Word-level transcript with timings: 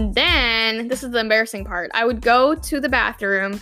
Then, 0.00 0.88
this 0.88 1.02
is 1.02 1.10
the 1.10 1.18
embarrassing 1.18 1.66
part. 1.66 1.90
I 1.92 2.06
would 2.06 2.22
go 2.22 2.54
to 2.54 2.80
the 2.80 2.88
bathroom 2.88 3.60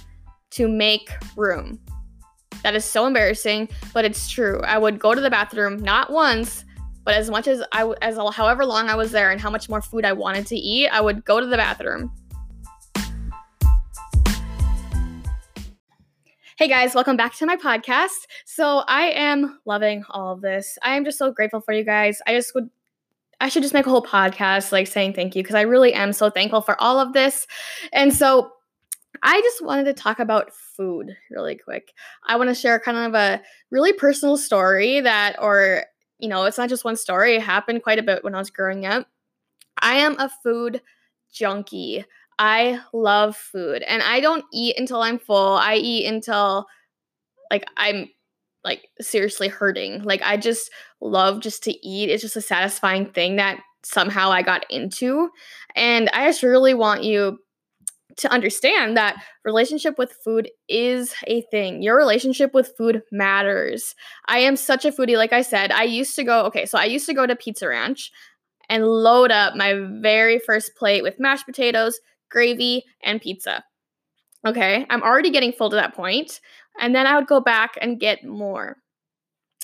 to 0.53 0.69
make 0.69 1.11
room. 1.37 1.81
That 2.63 2.77
is 2.77 2.85
so 2.85 3.07
embarrassing, 3.07 3.69
but 3.93 4.05
it's 4.05 4.29
true. 4.29 4.61
I 4.61 4.79
would 4.79 5.01
go 5.01 5.17
to 5.17 5.21
the 5.21 5.31
bathroom 5.31 5.79
not 5.79 6.13
once, 6.13 6.65
but 7.05 7.15
as 7.15 7.29
much 7.29 7.49
as 7.49 7.63
I 7.73 7.93
as 8.03 8.17
however 8.33 8.65
long 8.65 8.89
I 8.89 8.95
was 8.95 9.11
there 9.11 9.33
and 9.33 9.41
how 9.41 9.51
much 9.51 9.69
more 9.69 9.83
food 9.83 10.05
I 10.05 10.13
wanted 10.13 10.47
to 10.47 10.57
eat, 10.57 10.89
I 10.89 11.01
would 11.01 11.25
go 11.25 11.41
to 11.41 11.47
the 11.47 11.57
bathroom. 11.57 12.13
Hey 16.57 16.69
guys, 16.69 16.95
welcome 16.95 17.17
back 17.17 17.35
to 17.37 17.47
my 17.47 17.57
podcast. 17.57 18.27
So, 18.45 18.85
I 18.87 19.11
am 19.11 19.59
loving 19.65 20.05
all 20.11 20.33
of 20.33 20.41
this. 20.41 20.79
I 20.83 20.97
am 20.97 21.05
just 21.05 21.19
so 21.19 21.33
grateful 21.33 21.61
for 21.61 21.73
you 21.73 21.85
guys. 21.85 22.21
I 22.29 22.35
just 22.35 22.55
would 22.55 22.71
I 23.41 23.49
should 23.49 23.63
just 23.63 23.75
make 23.75 23.87
a 23.87 23.91
whole 23.91 24.03
podcast 24.05 24.73
like 24.73 24.87
saying 24.87 25.15
thank 25.15 25.37
you 25.37 25.43
because 25.43 25.55
I 25.55 25.63
really 25.63 25.95
am 25.95 26.13
so 26.13 26.29
thankful 26.29 26.61
for 26.61 26.81
all 26.81 26.99
of 26.99 27.13
this. 27.13 27.47
And 27.93 28.13
so, 28.15 28.53
I 29.23 29.41
just 29.41 29.65
wanted 29.65 29.85
to 29.85 29.95
talk 29.95 30.19
about 30.19 30.53
food 30.53 31.17
really 31.31 31.57
quick. 31.57 31.93
I 32.27 32.37
want 32.37 32.51
to 32.51 32.55
share 32.55 32.79
kind 32.79 32.99
of 32.99 33.15
a 33.15 33.43
really 33.71 33.93
personal 33.93 34.37
story 34.37 35.01
that, 35.01 35.37
or, 35.41 35.85
you 36.19 36.29
know, 36.29 36.45
it's 36.45 36.59
not 36.59 36.69
just 36.69 36.85
one 36.85 36.97
story, 36.97 37.37
it 37.37 37.43
happened 37.43 37.83
quite 37.83 37.99
a 37.99 38.03
bit 38.03 38.23
when 38.23 38.35
I 38.35 38.39
was 38.39 38.51
growing 38.51 38.87
up. 38.87 39.07
I 39.81 39.97
am 39.97 40.19
a 40.19 40.31
food 40.43 40.83
junkie. 41.33 42.05
I 42.39 42.81
love 42.93 43.37
food 43.37 43.83
and 43.83 44.03
I 44.03 44.21
don't 44.21 44.45
eat 44.53 44.79
until 44.79 45.03
I'm 45.03 45.19
full. 45.19 45.57
I 45.57 45.77
eat 45.77 46.07
until 46.07 46.67
like 47.51 47.65
I'm 47.77 48.09
like 48.69 48.87
seriously 49.01 49.49
hurting. 49.49 50.03
Like 50.03 50.21
I 50.23 50.37
just 50.37 50.71
love 51.01 51.41
just 51.41 51.63
to 51.65 51.87
eat. 51.87 52.11
It's 52.11 52.23
just 52.23 52.37
a 52.37 52.43
satisfying 52.43 53.07
thing 53.07 53.37
that 53.37 53.61
somehow 53.83 54.31
I 54.31 54.43
got 54.43 54.71
into. 54.71 55.31
And 55.75 56.11
I 56.11 56.27
just 56.27 56.43
really 56.43 56.75
want 56.75 57.03
you 57.03 57.39
to 58.19 58.31
understand 58.31 58.97
that 58.97 59.23
relationship 59.45 59.97
with 59.97 60.13
food 60.23 60.51
is 60.69 61.15
a 61.27 61.41
thing. 61.51 61.83
Your 61.83 61.97
relationship 61.97 62.53
with 62.53 62.75
food 62.77 63.03
matters. 63.11 63.95
I 64.27 64.41
am 64.41 64.57
such 64.57 64.85
a 64.85 64.93
foodie 64.93 65.17
like 65.17 65.33
I 65.33 65.43
said. 65.43 65.73
I 65.73 65.85
used 65.85 66.15
to 66.17 66.25
go 66.25 66.45
okay, 66.47 66.67
so 66.67 66.77
I 66.79 66.85
used 66.85 67.07
to 67.07 67.15
go 67.15 67.27
to 67.27 67.37
Pizza 67.37 67.69
Ranch 67.69 68.13
and 68.69 68.85
load 68.85 69.31
up 69.31 69.57
my 69.57 69.75
very 70.03 70.39
first 70.39 70.77
plate 70.77 71.03
with 71.03 71.19
mashed 71.19 71.47
potatoes, 71.47 71.99
gravy, 72.31 72.85
and 73.03 73.23
pizza. 73.23 73.65
Okay, 74.47 74.87
I'm 74.91 75.03
already 75.03 75.31
getting 75.31 75.53
full 75.53 75.71
to 75.71 75.77
that 75.77 75.95
point, 75.95 76.41
and 76.79 76.95
then 76.95 77.07
I 77.07 77.17
would 77.17 77.27
go 77.27 77.41
back 77.41 77.77
and 77.81 78.01
get 78.01 78.25
more. 78.25 78.77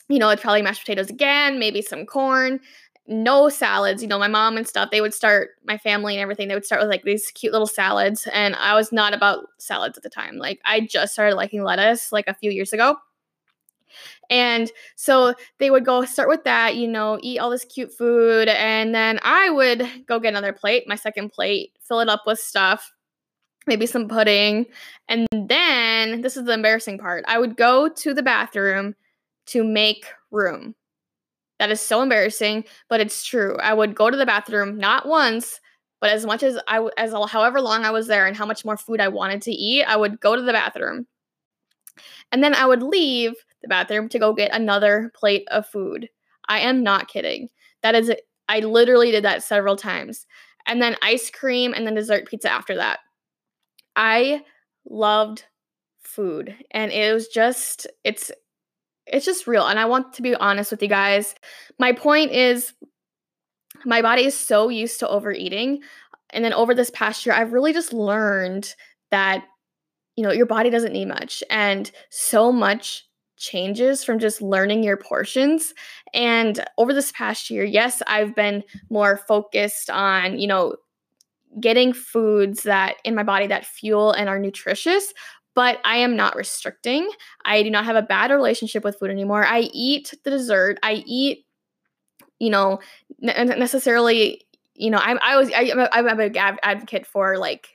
You 0.09 0.19
know, 0.19 0.29
I'd 0.29 0.41
probably 0.41 0.62
mashed 0.62 0.83
potatoes 0.83 1.09
again, 1.09 1.59
maybe 1.59 1.81
some 1.81 2.05
corn, 2.06 2.61
no 3.06 3.48
salads. 3.48 4.03
You 4.03 4.09
know, 4.09 4.19
my 4.19 4.29
mom 4.29 4.56
and 4.56 4.69
stuff, 4.69 4.91
they 4.91 5.01
would 5.01 5.15
start, 5.15 5.51
my 5.65 5.79
family 5.79 6.15
and 6.15 6.23
everything, 6.23 6.48
they 6.48 6.55
would 6.55 6.67
start 6.67 6.81
with 6.83 6.91
like 6.91 7.05
these 7.05 7.31
cute 7.31 7.53
little 7.53 7.67
salads. 7.67 8.29
And 8.33 8.55
I 8.56 8.75
was 8.75 8.93
not 8.93 9.15
about 9.15 9.47
salads 9.59 9.97
at 9.97 10.03
the 10.03 10.11
time. 10.11 10.37
Like, 10.37 10.61
I 10.65 10.81
just 10.81 11.15
started 11.15 11.37
liking 11.37 11.62
lettuce 11.62 12.12
like 12.12 12.29
a 12.29 12.34
few 12.34 12.51
years 12.51 12.73
ago. 12.73 12.97
And 14.31 14.71
so 14.97 15.34
they 15.59 15.71
would 15.71 15.84
go 15.84 16.05
start 16.05 16.28
with 16.28 16.45
that, 16.45 16.77
you 16.77 16.89
know, 16.89 17.19
eat 17.23 17.39
all 17.39 17.51
this 17.51 17.65
cute 17.65 17.93
food. 17.93 18.49
And 18.49 18.95
then 18.95 19.21
I 19.23 19.51
would 19.51 19.87
go 20.06 20.19
get 20.19 20.31
another 20.31 20.53
plate, 20.53 20.89
my 20.89 20.97
second 20.97 21.31
plate, 21.31 21.73
fill 21.81 22.01
it 22.01 22.09
up 22.09 22.23
with 22.27 22.39
stuff, 22.39 22.94
maybe 23.67 23.87
some 23.87 24.09
pudding. 24.09 24.67
And 25.09 25.27
then 25.33 26.20
this 26.20 26.37
is 26.37 26.45
the 26.45 26.53
embarrassing 26.53 26.98
part 26.98 27.25
I 27.27 27.39
would 27.39 27.57
go 27.57 27.89
to 27.89 28.15
the 28.15 28.23
bathroom 28.23 28.95
to 29.47 29.65
make 29.65 30.06
room. 30.31 30.75
That 31.59 31.71
is 31.71 31.81
so 31.81 32.03
embarrassing, 32.03 32.65
but 32.89 33.01
it's 33.01 33.25
true. 33.25 33.56
I 33.59 33.75
would 33.75 33.95
go 33.95 34.11
to 34.11 34.17
the 34.17 34.27
bathroom 34.27 34.77
not 34.77 35.06
once, 35.06 35.61
but 36.01 36.11
as 36.11 36.27
much 36.27 36.43
as 36.43 36.59
I 36.69 36.87
as 36.98 37.12
however 37.12 37.61
long 37.61 37.84
I 37.84 37.91
was 37.91 38.06
there 38.06 38.27
and 38.27 38.37
how 38.37 38.47
much 38.47 38.65
more 38.65 38.77
food 38.77 39.00
I 39.00 39.09
wanted 39.09 39.43
to 39.43 39.53
eat, 39.53 39.84
I 39.84 39.97
would 39.97 40.21
go 40.21 40.37
to 40.37 40.43
the 40.43 40.53
bathroom. 40.53 41.06
And 42.33 42.43
then 42.43 42.55
I 42.55 42.67
would 42.67 42.83
leave 42.83 43.33
the 43.62 43.69
bathroom 43.69 44.09
to 44.11 44.19
go 44.19 44.33
get 44.33 44.53
another 44.53 45.12
plate 45.15 45.47
of 45.50 45.67
food. 45.67 46.09
I 46.49 46.61
am 46.61 46.83
not 46.83 47.09
kidding. 47.09 47.49
That 47.83 47.94
is 47.94 48.12
I 48.49 48.61
literally 48.61 49.11
did 49.11 49.25
that 49.25 49.43
several 49.43 49.77
times. 49.77 50.27
And 50.67 50.83
then 50.83 50.97
ice 51.03 51.31
cream 51.31 51.72
and 51.75 51.87
then 51.87 51.94
dessert 51.94 52.28
pizza 52.28 52.50
after 52.50 52.75
that. 52.77 52.99
I 53.97 54.43
loved 54.88 55.44
food 56.00 56.55
and 56.71 56.93
it 56.93 57.12
was 57.12 57.28
just 57.28 57.87
it's 58.05 58.31
it's 59.06 59.27
just 59.27 59.47
real. 59.47 59.66
And 59.66 59.78
I 59.78 59.84
want 59.84 60.15
to 60.15 60.22
be 60.22 60.34
honest 60.34 60.71
with 60.71 60.82
you 60.82 60.88
guys. 60.88 61.34
My 61.78 61.93
point 61.93 62.32
is, 62.32 62.72
my 63.84 64.03
body 64.03 64.25
is 64.25 64.38
so 64.38 64.69
used 64.69 64.99
to 65.00 65.09
overeating. 65.09 65.82
And 66.31 66.44
then 66.44 66.55
over 66.55 66.75
this 66.75 66.91
past 66.91 67.25
year, 67.27 67.34
I've 67.34 67.53
really 67.53 67.72
just 67.72 67.93
learned 67.93 68.75
that, 69.10 69.44
you 70.16 70.25
know, 70.25 70.32
your 70.32 70.47
body 70.47 70.71
doesn't 70.71 70.93
need 70.93 71.09
much. 71.09 71.44
And 71.50 71.91
so 72.11 72.50
much 72.50 73.05
changes 73.37 74.05
from 74.05 74.19
just 74.19 74.41
learning 74.41 74.82
your 74.82 74.97
portions. 74.97 75.75
And 76.15 76.65
over 76.78 76.94
this 76.94 77.12
past 77.12 77.50
year, 77.50 77.65
yes, 77.65 78.03
I've 78.06 78.34
been 78.34 78.65
more 78.91 79.16
focused 79.16 79.91
on, 79.91 80.38
you 80.38 80.47
know, 80.47 80.76
getting 81.60 81.92
foods 81.92 82.62
that 82.65 82.97
in 83.04 83.15
my 83.15 83.22
body 83.22 83.47
that 83.47 83.66
fuel 83.66 84.12
and 84.12 84.28
are 84.28 84.38
nutritious 84.38 85.12
but 85.54 85.78
I 85.84 85.98
am 85.98 86.16
not 86.16 86.37
restricting. 86.37 87.09
I 87.44 87.62
do 87.62 87.70
not 87.70 87.84
have 87.84 87.97
a 87.97 88.03
bad 88.03 88.31
relationship 88.31 88.84
with 88.84 88.98
food 88.98 89.10
anymore. 89.10 89.47
I 89.47 89.60
eat 89.72 90.12
the 90.25 90.31
dessert. 90.31 90.78
I 90.82 91.04
eat, 91.06 91.47
you 92.38 92.50
know, 92.50 92.81
necessarily, 93.20 94.43
you 94.75 94.91
know, 94.91 94.98
I'm 95.00 95.19
I 95.22 95.37
was 95.37 95.50
I, 95.54 95.88
I'm 95.93 96.09
a 96.09 96.16
big 96.16 96.37
advocate 96.37 97.06
for 97.06 97.38
like 97.38 97.69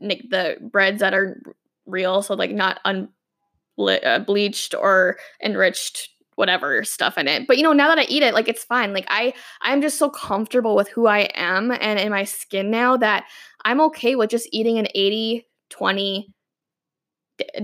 the 0.00 0.56
breads 0.60 1.00
that 1.00 1.14
are 1.14 1.42
real, 1.86 2.22
so 2.22 2.34
like 2.34 2.52
not 2.52 2.80
unbleached 2.84 4.74
uh, 4.74 4.78
or 4.78 5.18
enriched 5.42 6.10
whatever 6.36 6.82
stuff 6.84 7.18
in 7.18 7.28
it. 7.28 7.46
But 7.46 7.56
you 7.56 7.62
know, 7.62 7.72
now 7.72 7.88
that 7.88 7.98
I 7.98 8.06
eat 8.08 8.22
it, 8.22 8.34
like 8.34 8.48
it's 8.48 8.64
fine. 8.64 8.92
Like 8.92 9.06
I 9.08 9.34
I'm 9.60 9.82
just 9.82 9.98
so 9.98 10.08
comfortable 10.10 10.74
with 10.74 10.88
who 10.88 11.06
I 11.06 11.28
am 11.34 11.70
and 11.70 11.98
in 11.98 12.10
my 12.10 12.24
skin 12.24 12.70
now 12.70 12.96
that 12.96 13.24
I'm 13.64 13.80
okay 13.82 14.16
with 14.16 14.30
just 14.30 14.48
eating 14.52 14.78
an 14.78 14.88
80 14.94 15.46
20 15.70 16.32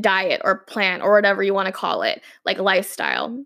diet 0.01 0.41
or 0.45 0.65
plan 0.65 1.03
or 1.03 1.12
whatever 1.12 1.43
you 1.43 1.55
want 1.55 1.67
to 1.67 1.73
call 1.73 2.03
it, 2.03 2.23
like 2.45 2.59
lifestyle. 2.59 3.45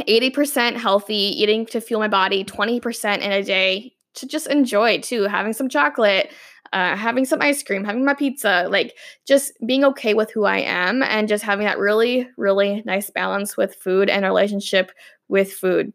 80% 0.00 0.76
healthy, 0.76 1.14
eating 1.14 1.66
to 1.66 1.80
fuel 1.80 2.00
my 2.00 2.08
body, 2.08 2.44
20% 2.44 3.18
in 3.18 3.32
a 3.32 3.42
day 3.42 3.92
to 4.14 4.26
just 4.26 4.46
enjoy 4.46 5.00
too, 5.00 5.24
having 5.24 5.52
some 5.52 5.68
chocolate, 5.68 6.30
uh, 6.72 6.96
having 6.96 7.24
some 7.24 7.40
ice 7.40 7.62
cream, 7.62 7.84
having 7.84 8.04
my 8.04 8.14
pizza, 8.14 8.66
like 8.70 8.96
just 9.26 9.52
being 9.66 9.84
okay 9.84 10.14
with 10.14 10.30
who 10.30 10.44
I 10.44 10.58
am 10.58 11.02
and 11.02 11.28
just 11.28 11.44
having 11.44 11.66
that 11.66 11.78
really, 11.78 12.28
really 12.36 12.82
nice 12.84 13.10
balance 13.10 13.56
with 13.56 13.74
food 13.74 14.08
and 14.08 14.24
relationship 14.24 14.92
with 15.28 15.52
food. 15.52 15.92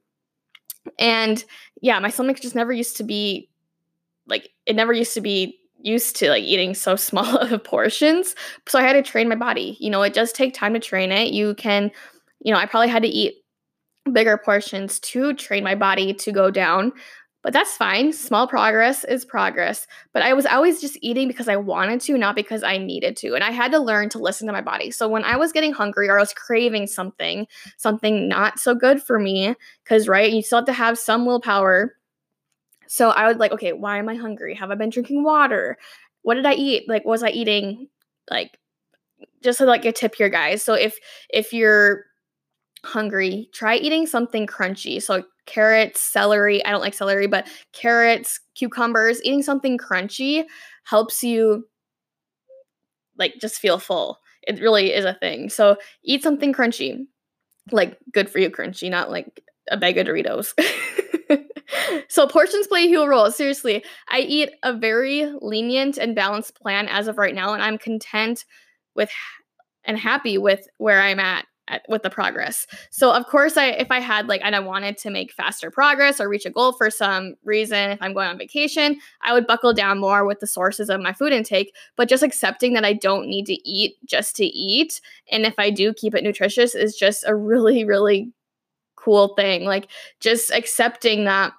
And 0.99 1.43
yeah, 1.81 1.99
my 1.99 2.09
stomach 2.09 2.39
just 2.39 2.55
never 2.55 2.73
used 2.73 2.97
to 2.97 3.03
be 3.03 3.49
like, 4.27 4.49
it 4.65 4.75
never 4.75 4.93
used 4.93 5.13
to 5.13 5.21
be 5.21 5.59
used 5.79 6.15
to 6.17 6.29
like 6.29 6.43
eating 6.43 6.73
so 6.73 6.95
small 6.97 7.37
of 7.37 7.63
portions. 7.63 8.35
So 8.67 8.79
I 8.79 8.83
had 8.83 8.93
to 8.93 9.03
train 9.03 9.29
my 9.29 9.35
body. 9.35 9.77
You 9.79 9.89
know, 9.89 10.01
it 10.01 10.13
does 10.13 10.31
take 10.31 10.53
time 10.53 10.73
to 10.73 10.79
train 10.79 11.11
it. 11.11 11.31
You 11.33 11.55
can, 11.55 11.91
you 12.39 12.53
know, 12.53 12.59
I 12.59 12.65
probably 12.65 12.89
had 12.89 13.03
to 13.03 13.09
eat 13.09 13.35
bigger 14.11 14.37
portions 14.37 14.99
to 14.99 15.33
train 15.33 15.63
my 15.63 15.75
body 15.75 16.13
to 16.13 16.31
go 16.31 16.51
down. 16.51 16.91
But 17.43 17.53
that's 17.53 17.75
fine. 17.75 18.13
Small 18.13 18.47
progress 18.47 19.03
is 19.03 19.25
progress. 19.25 19.85
But 20.13 20.23
I 20.23 20.33
was 20.33 20.45
always 20.45 20.81
just 20.81 20.97
eating 21.01 21.27
because 21.27 21.47
I 21.47 21.57
wanted 21.57 22.01
to, 22.01 22.17
not 22.17 22.35
because 22.35 22.63
I 22.63 22.77
needed 22.77 23.17
to. 23.17 23.35
And 23.35 23.43
I 23.43 23.51
had 23.51 23.71
to 23.73 23.79
learn 23.79 24.09
to 24.09 24.19
listen 24.19 24.47
to 24.47 24.53
my 24.53 24.61
body. 24.61 24.89
So 24.91 25.07
when 25.07 25.25
I 25.25 25.35
was 25.35 25.51
getting 25.51 25.73
hungry 25.73 26.07
or 26.07 26.17
I 26.17 26.21
was 26.21 26.33
craving 26.33 26.87
something, 26.87 27.45
something 27.77 28.27
not 28.27 28.59
so 28.59 28.73
good 28.73 29.03
for 29.03 29.19
me, 29.19 29.55
because, 29.83 30.07
right, 30.07 30.31
you 30.31 30.41
still 30.41 30.59
have 30.59 30.65
to 30.65 30.73
have 30.73 30.97
some 30.97 31.25
willpower 31.25 31.95
so 32.93 33.09
I 33.09 33.27
was 33.27 33.37
like, 33.37 33.51
okay, 33.53 33.73
why 33.73 33.97
am 33.97 34.07
I 34.07 34.13
hungry? 34.13 34.53
Have 34.53 34.69
I 34.69 34.75
been 34.75 34.91
drinking 34.91 35.23
water? 35.23 35.79
What 36.21 36.35
did 36.35 36.45
I 36.45 36.53
eat? 36.53 36.87
Like, 36.87 37.03
was 37.05 37.23
I 37.23 37.29
eating 37.29 37.87
like 38.29 38.59
just 39.41 39.57
to 39.57 39.65
like 39.65 39.83
a 39.85 39.91
tip 39.91 40.13
here, 40.13 40.29
guys? 40.29 40.61
So 40.61 40.75
if 40.75 40.99
if 41.31 41.53
you're 41.53 42.05
hungry, 42.83 43.49
try 43.53 43.75
eating 43.75 44.05
something 44.05 44.47
crunchy. 44.47 45.01
So 45.01 45.23
carrots, 45.45 46.01
celery. 46.01 46.63
I 46.65 46.71
don't 46.71 46.81
like 46.81 46.93
celery, 46.93 47.27
but 47.27 47.47
carrots, 47.71 48.39
cucumbers, 48.55 49.21
eating 49.23 49.43
something 49.43 49.77
crunchy 49.77 50.45
helps 50.83 51.23
you 51.23 51.67
like 53.17 53.35
just 53.39 53.59
feel 53.59 53.79
full. 53.79 54.19
It 54.45 54.59
really 54.59 54.93
is 54.93 55.05
a 55.05 55.13
thing. 55.13 55.49
So 55.49 55.77
eat 56.03 56.23
something 56.23 56.53
crunchy. 56.53 57.05
Like 57.71 57.97
good 58.11 58.29
for 58.29 58.39
you 58.39 58.49
crunchy, 58.49 58.89
not 58.89 59.09
like 59.09 59.41
a 59.71 59.77
bag 59.77 59.97
of 59.97 60.07
Doritos. 60.07 60.53
so 62.09 62.27
portions 62.27 62.67
play 62.67 62.83
a 62.83 62.87
huge 62.87 63.07
role. 63.07 63.31
Seriously, 63.31 63.83
I 64.09 64.19
eat 64.19 64.51
a 64.63 64.73
very 64.73 65.31
lenient 65.41 65.97
and 65.97 66.15
balanced 66.15 66.55
plan 66.55 66.89
as 66.89 67.07
of 67.07 67.17
right 67.17 67.33
now, 67.33 67.53
and 67.53 67.63
I'm 67.63 67.77
content 67.77 68.43
with 68.95 69.09
and 69.85 69.97
happy 69.97 70.37
with 70.37 70.67
where 70.77 71.01
I'm 71.01 71.19
at 71.19 71.45
with 71.87 72.03
the 72.03 72.09
progress. 72.09 72.67
So 72.91 73.11
of 73.11 73.25
course, 73.27 73.57
I 73.57 73.67
if 73.67 73.89
I 73.89 73.99
had 73.99 74.27
like 74.27 74.41
and 74.43 74.55
I 74.55 74.59
wanted 74.59 74.97
to 74.99 75.09
make 75.09 75.31
faster 75.31 75.71
progress 75.71 76.19
or 76.19 76.27
reach 76.27 76.45
a 76.45 76.49
goal 76.49 76.73
for 76.73 76.89
some 76.89 77.35
reason, 77.43 77.91
if 77.91 78.01
I'm 78.01 78.13
going 78.13 78.27
on 78.27 78.37
vacation, 78.37 78.99
I 79.21 79.33
would 79.33 79.47
buckle 79.47 79.73
down 79.73 79.99
more 79.99 80.25
with 80.25 80.39
the 80.39 80.47
sources 80.47 80.89
of 80.89 81.01
my 81.01 81.13
food 81.13 81.33
intake. 81.33 81.73
But 81.95 82.09
just 82.09 82.23
accepting 82.23 82.73
that 82.73 82.85
I 82.85 82.93
don't 82.93 83.27
need 83.27 83.45
to 83.47 83.69
eat 83.69 83.95
just 84.05 84.35
to 84.37 84.45
eat, 84.45 84.99
and 85.31 85.45
if 85.45 85.55
I 85.57 85.69
do 85.69 85.93
keep 85.93 86.15
it 86.15 86.23
nutritious, 86.23 86.75
is 86.75 86.95
just 86.95 87.23
a 87.27 87.35
really 87.35 87.85
really 87.85 88.31
cool 88.95 89.33
thing. 89.35 89.65
Like 89.65 89.89
just 90.19 90.51
accepting 90.51 91.25
that. 91.25 91.53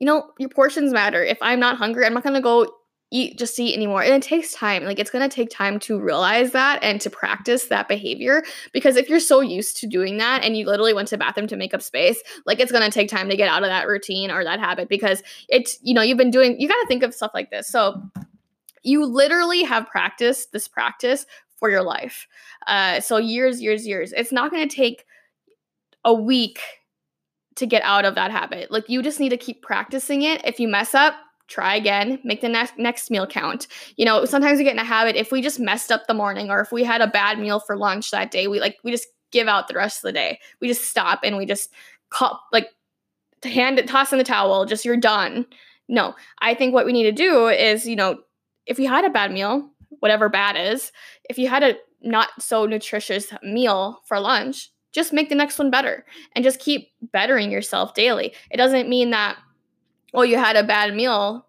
You 0.00 0.06
know, 0.06 0.32
your 0.38 0.48
portions 0.48 0.92
matter. 0.92 1.22
If 1.22 1.38
I'm 1.40 1.60
not 1.60 1.76
hungry, 1.76 2.04
I'm 2.04 2.14
not 2.14 2.24
gonna 2.24 2.40
go 2.40 2.68
eat 3.10 3.38
just 3.38 3.58
eat 3.60 3.74
anymore. 3.74 4.02
And 4.02 4.12
it 4.12 4.22
takes 4.22 4.52
time. 4.52 4.84
Like 4.84 4.98
it's 4.98 5.10
going 5.10 5.28
to 5.28 5.34
take 5.34 5.50
time 5.50 5.78
to 5.80 6.00
realize 6.00 6.52
that 6.52 6.82
and 6.82 7.00
to 7.00 7.10
practice 7.10 7.66
that 7.66 7.86
behavior 7.86 8.42
because 8.72 8.96
if 8.96 9.08
you're 9.08 9.20
so 9.20 9.40
used 9.40 9.76
to 9.78 9.86
doing 9.86 10.16
that 10.18 10.42
and 10.42 10.56
you 10.56 10.66
literally 10.66 10.94
went 10.94 11.08
to 11.08 11.14
the 11.14 11.18
bathroom 11.18 11.46
to 11.48 11.56
make 11.56 11.74
up 11.74 11.82
space 11.82 12.20
like 12.44 12.58
it's 12.60 12.72
going 12.72 12.82
to 12.82 12.90
take 12.90 13.08
time 13.08 13.28
to 13.28 13.36
get 13.36 13.48
out 13.48 13.62
of 13.62 13.68
that 13.68 13.86
routine 13.86 14.30
or 14.30 14.42
that 14.42 14.58
habit 14.58 14.88
because 14.88 15.22
it's 15.48 15.78
you 15.82 15.94
know 15.94 16.02
you've 16.02 16.18
been 16.18 16.30
doing 16.30 16.58
you 16.58 16.66
got 16.66 16.80
to 16.80 16.86
think 16.88 17.02
of 17.02 17.14
stuff 17.14 17.30
like 17.34 17.50
this. 17.50 17.68
So 17.68 18.02
you 18.82 19.04
literally 19.06 19.62
have 19.62 19.86
practiced 19.86 20.52
this 20.52 20.68
practice 20.68 21.26
for 21.56 21.70
your 21.70 21.82
life. 21.82 22.26
Uh, 22.66 23.00
so 23.00 23.16
years 23.16 23.62
years 23.62 23.86
years. 23.86 24.12
It's 24.12 24.32
not 24.32 24.50
going 24.50 24.68
to 24.68 24.74
take 24.74 25.04
a 26.04 26.12
week 26.12 26.60
to 27.56 27.66
get 27.66 27.82
out 27.82 28.04
of 28.04 28.16
that 28.16 28.30
habit. 28.30 28.70
Like 28.70 28.88
you 28.88 29.02
just 29.02 29.20
need 29.20 29.30
to 29.30 29.36
keep 29.36 29.62
practicing 29.62 30.22
it. 30.22 30.44
If 30.44 30.58
you 30.58 30.68
mess 30.68 30.94
up 30.94 31.14
try 31.48 31.76
again 31.76 32.18
make 32.24 32.40
the 32.40 32.48
next 32.48 32.78
next 32.78 33.10
meal 33.10 33.26
count. 33.26 33.66
You 33.96 34.04
know 34.04 34.24
sometimes 34.24 34.58
we 34.58 34.64
get 34.64 34.72
in 34.72 34.78
a 34.78 34.84
habit 34.84 35.16
if 35.16 35.30
we 35.30 35.42
just 35.42 35.60
messed 35.60 35.92
up 35.92 36.06
the 36.06 36.14
morning 36.14 36.50
or 36.50 36.60
if 36.60 36.72
we 36.72 36.84
had 36.84 37.00
a 37.00 37.06
bad 37.06 37.38
meal 37.38 37.60
for 37.60 37.76
lunch 37.76 38.10
that 38.10 38.30
day 38.30 38.46
we 38.46 38.60
like 38.60 38.78
we 38.84 38.90
just 38.90 39.08
give 39.30 39.48
out 39.48 39.68
the 39.68 39.74
rest 39.74 39.98
of 39.98 40.08
the 40.08 40.12
day. 40.12 40.38
We 40.60 40.68
just 40.68 40.84
stop 40.84 41.20
and 41.24 41.36
we 41.36 41.46
just 41.46 41.70
call 42.10 42.40
like 42.52 42.68
hand 43.42 43.78
it 43.78 43.88
toss 43.88 44.12
in 44.12 44.18
the 44.18 44.24
towel 44.24 44.64
just 44.64 44.84
you're 44.84 44.96
done. 44.96 45.46
No 45.88 46.14
i 46.40 46.54
think 46.54 46.72
what 46.72 46.86
we 46.86 46.92
need 46.92 47.04
to 47.04 47.12
do 47.12 47.48
is 47.48 47.86
you 47.86 47.96
know 47.96 48.18
if 48.66 48.78
we 48.78 48.86
had 48.86 49.04
a 49.04 49.10
bad 49.10 49.30
meal 49.30 49.68
whatever 50.00 50.30
bad 50.30 50.56
is 50.56 50.90
if 51.28 51.38
you 51.38 51.48
had 51.48 51.62
a 51.62 51.76
not 52.00 52.30
so 52.38 52.64
nutritious 52.64 53.32
meal 53.42 54.00
for 54.06 54.18
lunch 54.18 54.70
just 54.94 55.12
make 55.12 55.28
the 55.28 55.34
next 55.34 55.58
one 55.58 55.70
better 55.70 56.06
and 56.34 56.44
just 56.44 56.60
keep 56.60 56.88
bettering 57.12 57.50
yourself 57.50 57.94
daily. 57.94 58.32
It 58.50 58.56
doesn't 58.56 58.88
mean 58.88 59.10
that 59.10 59.36
oh, 60.14 60.22
you 60.22 60.36
had 60.38 60.56
a 60.56 60.62
bad 60.64 60.94
meal, 60.94 61.46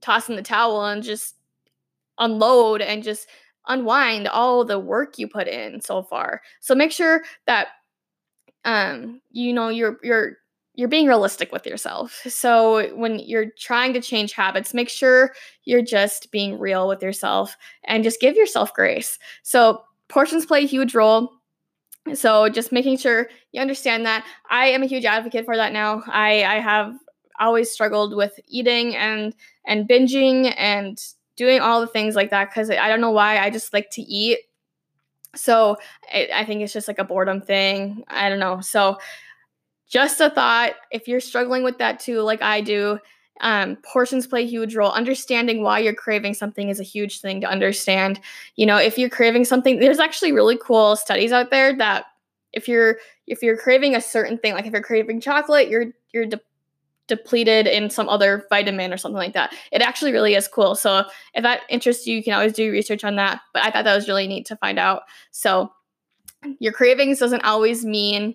toss 0.00 0.28
in 0.28 0.36
the 0.36 0.42
towel 0.42 0.84
and 0.84 1.02
just 1.02 1.34
unload 2.18 2.80
and 2.80 3.02
just 3.02 3.28
unwind 3.68 4.28
all 4.28 4.64
the 4.64 4.78
work 4.78 5.18
you 5.18 5.28
put 5.28 5.48
in 5.48 5.80
so 5.80 6.02
far. 6.02 6.42
So 6.60 6.74
make 6.74 6.92
sure 6.92 7.24
that 7.46 7.68
um 8.64 9.20
you 9.30 9.52
know 9.52 9.68
you're 9.68 9.98
you're 10.02 10.38
you're 10.74 10.88
being 10.88 11.06
realistic 11.06 11.52
with 11.52 11.66
yourself. 11.66 12.22
So 12.28 12.94
when 12.94 13.18
you're 13.18 13.46
trying 13.58 13.94
to 13.94 14.00
change 14.00 14.32
habits, 14.34 14.74
make 14.74 14.90
sure 14.90 15.32
you're 15.64 15.82
just 15.82 16.30
being 16.30 16.58
real 16.58 16.86
with 16.86 17.02
yourself 17.02 17.56
and 17.84 18.04
just 18.04 18.20
give 18.20 18.36
yourself 18.36 18.74
grace. 18.74 19.18
So 19.42 19.82
portions 20.08 20.44
play 20.44 20.64
a 20.64 20.66
huge 20.66 20.94
role. 20.94 21.32
So 22.14 22.48
just 22.50 22.72
making 22.72 22.98
sure 22.98 23.28
you 23.52 23.60
understand 23.60 24.04
that. 24.06 24.26
I 24.50 24.66
am 24.66 24.82
a 24.82 24.86
huge 24.86 25.06
advocate 25.06 25.46
for 25.46 25.56
that 25.56 25.72
now. 25.72 26.02
I 26.08 26.44
I 26.44 26.60
have 26.60 26.94
always 27.38 27.70
struggled 27.70 28.14
with 28.14 28.38
eating 28.46 28.96
and 28.96 29.34
and 29.64 29.88
binging 29.88 30.54
and 30.56 31.02
doing 31.36 31.60
all 31.60 31.80
the 31.80 31.86
things 31.86 32.14
like 32.14 32.30
that 32.30 32.50
because 32.50 32.70
I 32.70 32.88
don't 32.88 33.00
know 33.00 33.10
why 33.10 33.38
I 33.38 33.50
just 33.50 33.72
like 33.72 33.90
to 33.90 34.02
eat. 34.02 34.38
So 35.34 35.76
I, 36.12 36.28
I 36.34 36.44
think 36.44 36.62
it's 36.62 36.72
just 36.72 36.88
like 36.88 36.98
a 36.98 37.04
boredom 37.04 37.40
thing. 37.40 38.04
I 38.08 38.28
don't 38.28 38.38
know. 38.38 38.60
So 38.60 38.98
just 39.88 40.20
a 40.20 40.30
thought 40.30 40.72
if 40.90 41.06
you're 41.06 41.20
struggling 41.20 41.62
with 41.62 41.78
that 41.78 42.00
too, 42.00 42.20
like 42.22 42.42
I 42.42 42.60
do, 42.60 42.98
um, 43.40 43.76
portions 43.76 44.26
play 44.26 44.42
a 44.42 44.46
huge 44.46 44.74
role. 44.74 44.90
Understanding 44.90 45.62
why 45.62 45.78
you're 45.78 45.94
craving 45.94 46.34
something 46.34 46.70
is 46.70 46.80
a 46.80 46.84
huge 46.84 47.20
thing 47.20 47.40
to 47.42 47.46
understand. 47.46 48.18
You 48.56 48.66
know, 48.66 48.78
if 48.78 48.96
you're 48.96 49.10
craving 49.10 49.44
something, 49.44 49.78
there's 49.78 49.98
actually 49.98 50.32
really 50.32 50.58
cool 50.60 50.96
studies 50.96 51.32
out 51.32 51.50
there 51.50 51.76
that 51.76 52.06
if 52.52 52.66
you're 52.66 52.96
if 53.26 53.42
you're 53.42 53.56
craving 53.56 53.94
a 53.94 54.00
certain 54.00 54.38
thing, 54.38 54.54
like 54.54 54.66
if 54.66 54.72
you're 54.72 54.82
craving 54.82 55.20
chocolate, 55.20 55.68
you're 55.68 55.86
you're 56.12 56.26
de- 56.26 56.40
depleted 57.08 57.66
in 57.66 57.90
some 57.90 58.08
other 58.08 58.46
vitamin 58.50 58.92
or 58.92 58.96
something 58.96 59.16
like 59.16 59.34
that. 59.34 59.54
It 59.72 59.82
actually 59.82 60.12
really 60.12 60.34
is 60.34 60.48
cool. 60.48 60.74
So 60.74 61.04
if 61.34 61.42
that 61.42 61.62
interests 61.68 62.06
you, 62.06 62.16
you 62.16 62.22
can 62.22 62.34
always 62.34 62.52
do 62.52 62.70
research 62.70 63.04
on 63.04 63.16
that. 63.16 63.40
But 63.52 63.64
I 63.64 63.70
thought 63.70 63.84
that 63.84 63.94
was 63.94 64.08
really 64.08 64.26
neat 64.26 64.46
to 64.46 64.56
find 64.56 64.78
out. 64.78 65.02
So 65.30 65.70
your 66.58 66.72
cravings 66.72 67.18
doesn't 67.18 67.44
always 67.44 67.84
mean 67.84 68.34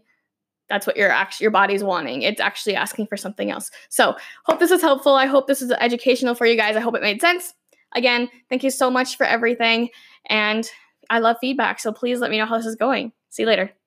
that's 0.69 0.88
what 0.88 0.95
your 0.95 1.12
actually 1.12 1.45
your 1.45 1.51
body's 1.51 1.83
wanting. 1.83 2.21
It's 2.21 2.39
actually 2.39 2.75
asking 2.75 3.07
for 3.07 3.18
something 3.18 3.51
else. 3.51 3.69
So 3.89 4.15
hope 4.45 4.59
this 4.59 4.71
was 4.71 4.81
helpful. 4.81 5.15
I 5.15 5.25
hope 5.25 5.47
this 5.47 5.62
was 5.62 5.71
educational 5.71 6.33
for 6.33 6.45
you 6.45 6.56
guys. 6.56 6.77
I 6.77 6.79
hope 6.79 6.95
it 6.95 7.01
made 7.01 7.21
sense. 7.21 7.53
Again, 7.94 8.29
thank 8.50 8.63
you 8.63 8.71
so 8.71 8.89
much 8.89 9.18
for 9.18 9.25
everything. 9.25 9.89
And 10.27 10.69
I 11.09 11.19
love 11.19 11.35
feedback. 11.41 11.79
So 11.79 11.91
please 11.91 12.19
let 12.19 12.31
me 12.31 12.38
know 12.38 12.45
how 12.45 12.57
this 12.57 12.65
is 12.65 12.77
going. 12.77 13.12
See 13.29 13.44
you 13.44 13.47
later. 13.47 13.81